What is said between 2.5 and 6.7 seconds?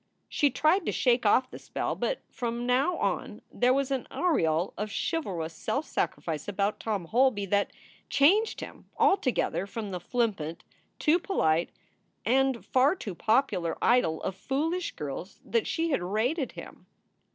now on there was an aureole of chivalrous self sacrifice